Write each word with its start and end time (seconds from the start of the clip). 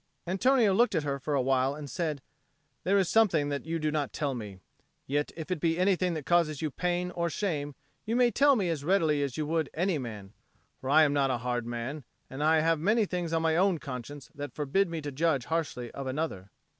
Antonio 0.25 0.73
looked 0.73 0.95
at 0.95 1.03
her 1.03 1.19
for 1.19 1.35
a 1.35 1.41
while 1.43 1.75
and 1.75 1.87
said, 1.87 2.23
"There 2.83 2.97
is 2.97 3.07
something 3.07 3.49
that 3.49 3.67
you 3.67 3.77
do 3.77 3.91
not 3.91 4.11
tell 4.11 4.33
me. 4.33 4.57
Yet 5.05 5.31
if 5.37 5.51
it 5.51 5.59
be 5.59 5.77
anything 5.77 6.15
that 6.15 6.25
causes 6.25 6.59
you 6.59 6.71
pain 6.71 7.11
or 7.11 7.29
shame, 7.29 7.75
you 8.03 8.15
may 8.15 8.31
tell 8.31 8.55
me 8.55 8.67
as 8.71 8.83
readily 8.83 9.21
as 9.21 9.37
you 9.37 9.45
would 9.45 9.69
any 9.75 9.99
man. 9.99 10.33
For 10.79 10.89
I 10.89 11.03
am 11.03 11.13
not 11.13 11.29
a 11.29 11.37
hard 11.45 11.67
man, 11.67 12.03
and 12.31 12.43
I 12.43 12.61
have 12.61 12.79
many 12.79 13.05
things 13.05 13.31
on 13.31 13.43
my 13.43 13.55
own 13.55 13.77
conscience 13.77 14.31
that 14.33 14.55
forbid 14.55 14.89
me 14.89 15.01
to 15.01 15.11
judge 15.11 15.45
harshly 15.45 15.91
of 15.91 16.07
another." 16.07 16.49